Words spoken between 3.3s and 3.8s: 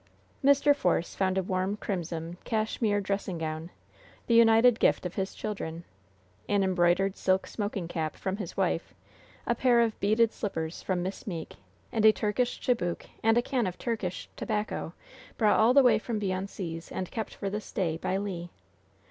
gown,